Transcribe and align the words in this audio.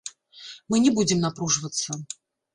Мы 0.69 0.79
не 0.85 0.93
будзем 0.97 1.21
напружвацца. 1.27 2.01